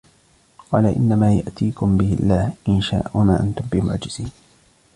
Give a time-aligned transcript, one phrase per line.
[0.71, 4.31] قَالَ إِنَّمَا يَأْتِيكُمْ بِهِ اللَّهُ إِنْ شَاءَ وَمَا أَنْتُمْ بِمُعْجِزِينَ